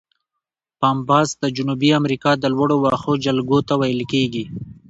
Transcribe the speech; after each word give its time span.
پامپاس 0.79 1.29
د 1.43 1.43
جنوبي 1.57 1.89
امریکا 1.99 2.31
د 2.37 2.45
لوړو 2.55 2.75
وښو 2.83 3.13
جلګو 3.25 3.59
ته 3.67 3.73
ویل 3.79 4.01
کیږي. 4.11 4.45